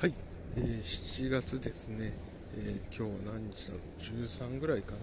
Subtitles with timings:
[0.00, 0.14] はい、
[0.56, 2.12] えー7月ですね、
[2.54, 4.98] えー今日何日だろう？13ぐらいかな。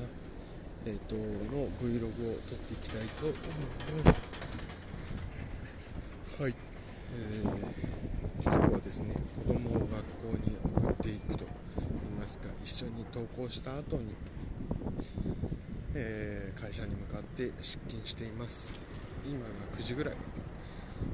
[0.86, 1.22] えっ、との
[1.82, 3.36] Vlog を撮っていきたいと思い
[4.06, 4.22] ます。
[6.42, 6.56] はい、
[7.12, 7.50] えー
[8.42, 9.92] 今日はですね子供を学校
[10.50, 11.44] に送っていくと
[11.78, 14.14] 言いますか一緒に登校した後に、
[15.94, 18.74] えー会社に向かって出勤しています。
[19.26, 19.46] 今が
[19.78, 20.16] 9時ぐらい。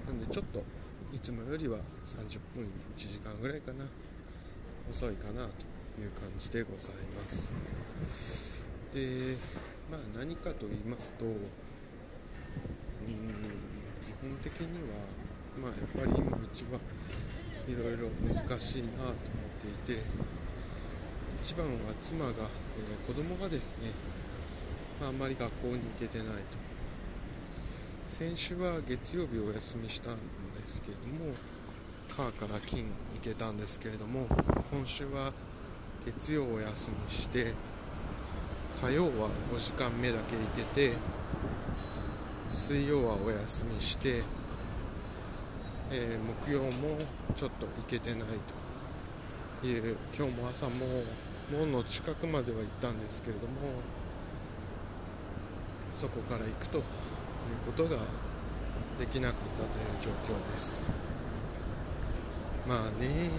[0.05, 0.61] なんでちょっと
[1.13, 3.85] いつもよりは30分1時間ぐらいかな。
[4.89, 7.53] 遅いかなという感じでございます。
[8.93, 9.37] で
[9.89, 11.33] まあ何かと言いますとうん
[14.01, 14.99] 基本的には
[15.61, 16.79] まあやっぱり今うちは
[17.67, 19.15] いろいろ難しいなと思っ
[19.85, 20.01] ていて
[21.41, 21.71] 一番は
[22.01, 23.91] 妻が、えー子供がですね、
[24.99, 26.70] まあ、あんまり学校に行けてないと。
[28.21, 30.21] 先週は月曜日お休みしたんで
[30.67, 31.33] すけれども
[32.07, 32.83] 火から金
[33.15, 34.27] 行けたんですけれども
[34.71, 35.33] 今週は
[36.05, 37.55] 月曜お休みして
[38.79, 40.93] 火曜は5時間目だけ行けて
[42.51, 44.21] 水曜はお休みして、
[45.91, 46.99] えー木曜も
[47.35, 48.19] ちょっと行けてない
[49.61, 50.71] という今日も朝も
[51.51, 53.81] 門の近くまでは行ったんですけれども
[55.95, 56.83] そこから行くと
[57.53, 57.97] うことが
[58.99, 59.69] できなかったという
[60.01, 60.81] 状況です。
[62.67, 63.31] まあね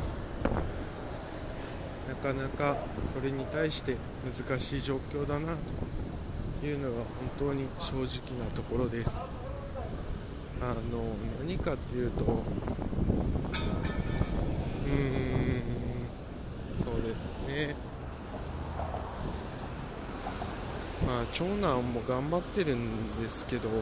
[2.09, 2.77] なかなか
[3.15, 5.57] それに対して難しい状況だな
[6.61, 7.07] というのが本
[7.39, 9.25] 当に正直なところです。
[10.61, 11.05] あの
[11.41, 12.43] 何かっていうとうーん
[16.85, 17.75] そうですね。
[21.07, 23.77] まあ長男も頑張ってるんですけどね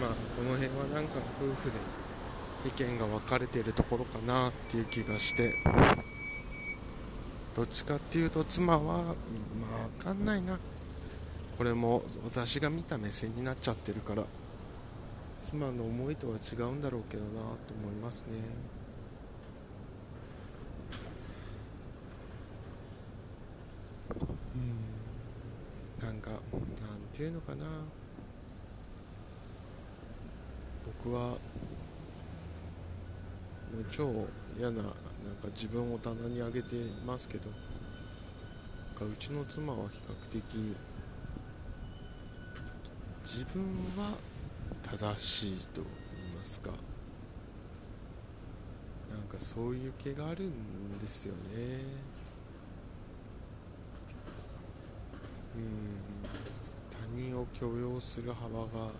[0.00, 1.76] まあこの辺はなんか夫婦で
[2.66, 5.54] 意見が分かれてるところかなっていう気がして。
[7.54, 9.04] どっちかっていうと妻はまあ
[9.98, 10.58] 分かんないな。
[11.62, 14.24] これも私が見た目線になっちゃってるから
[15.42, 18.36] 妻の思いとは違うんだろうけどなと思いますね
[24.56, 24.74] うん
[26.02, 26.40] なんかなん
[27.12, 27.64] ていうのかな。
[31.02, 31.36] 僕はも
[33.80, 34.26] う超
[34.58, 34.94] 嫌ななんか
[35.54, 36.74] 自分を棚に上げて
[37.06, 37.58] ますけどなん
[38.96, 40.76] かうちの妻は比較的
[43.24, 43.64] 自分
[43.96, 44.14] は
[44.82, 45.86] 正しいと言い
[46.36, 46.72] ますか。
[49.12, 51.62] なんかそういう気があるんですよねうん
[55.54, 58.90] 他人を許容する幅が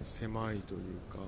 [0.00, 0.80] 狭いという
[1.10, 1.18] か。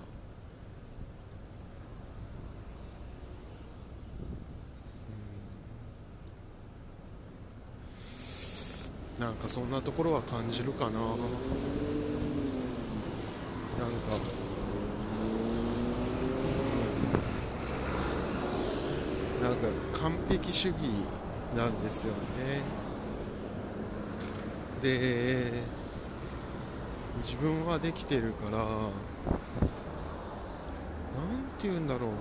[9.18, 9.24] うん。
[9.24, 11.00] なんかそんなところは感じるかな。
[11.00, 11.16] なんか。
[19.42, 19.68] なんか
[20.00, 20.76] 完璧主義
[21.56, 22.87] なんですよね。
[24.80, 25.52] で
[27.22, 28.68] 自分はできてるからなん
[31.58, 32.16] て言うんだろうな。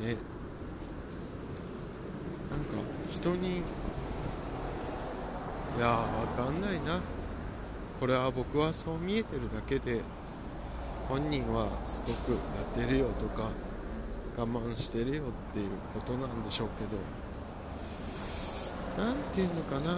[0.00, 0.06] うん。
[0.06, 0.16] ね。
[2.50, 2.66] なんか
[3.10, 3.60] 人にい
[5.80, 7.00] やーわかんないな。
[8.00, 10.00] これは僕はそう見えてるだけで
[11.08, 12.38] 本人はすごくや
[12.84, 13.48] ってるよとか
[14.36, 16.84] 我慢してるよっていうことなんでしょうけ
[19.02, 19.94] どなんていうのかな。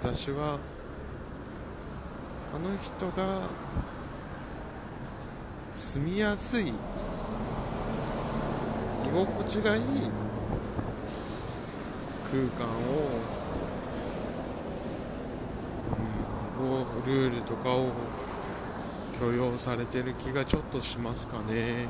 [0.00, 0.58] 私は
[2.54, 3.40] あの人が
[5.72, 6.72] 住みやすい居
[9.12, 9.82] 心地がいい
[12.30, 13.22] 空間を、
[16.60, 17.92] うん、をルールとかを
[19.18, 21.88] 許容されてる気がちょっとしますかね、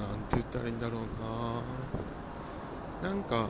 [0.00, 1.00] うん、なんて言ったらいいんだろう
[3.02, 3.08] な。
[3.08, 3.44] なんか、う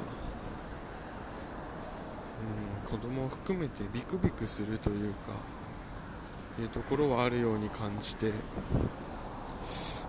[2.86, 5.16] ん、子供を含めてビクビクするというか
[6.60, 8.32] いうところはあるように感じて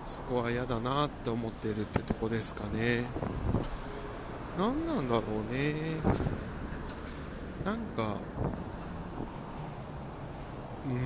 [0.06, 3.06] そこは嫌だなって思ってるってとこですかね。
[4.58, 5.74] 何なんだろうね。
[7.66, 8.18] なんか
[10.86, 10.94] うん。
[10.94, 11.00] うん。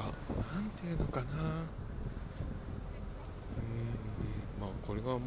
[0.00, 1.26] かなんていうのかな。
[1.26, 1.30] うん
[4.60, 5.20] まあこれはもう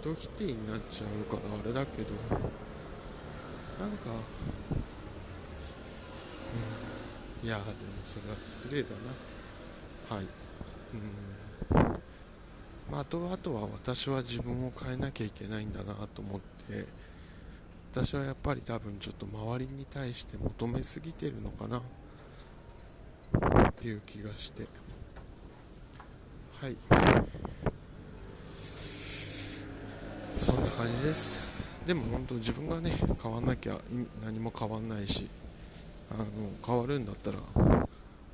[0.00, 2.08] 人否定になっちゃうからあれだけど。
[3.78, 4.10] なんか、
[7.42, 7.68] うん、いやでも
[8.04, 8.88] それは失礼だ
[10.10, 10.16] な。
[10.16, 10.24] はい。
[10.24, 12.00] うん。
[12.90, 16.86] まあ、あとあとは私は自分を変えなきゃいけないんだなと思って
[17.92, 21.82] 私はやっぱり多分ちょっと周りに対して求めすぎてるのかな。
[23.78, 24.66] っていう気がして。
[26.60, 26.76] はい。
[30.36, 31.38] そんな感じです。
[31.86, 32.92] でも本当自分がね
[33.22, 33.78] 変わんなきゃ
[34.24, 35.28] 何も変わんないし
[36.10, 36.24] あの
[36.66, 37.38] 変わるんだったら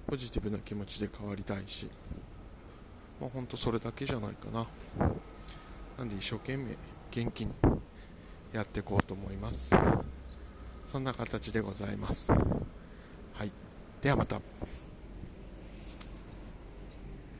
[0.07, 1.89] ポジティブな気持ちで変わりたいし
[3.21, 4.67] まあ本当それだけじゃないかな。
[5.99, 6.75] なんで一生懸命
[7.13, 7.53] 元気に
[8.55, 9.75] やっていこうと思います。
[10.87, 12.33] そんな形でございます。
[12.33, 12.39] は
[13.45, 13.51] い。
[14.03, 14.41] ではまた。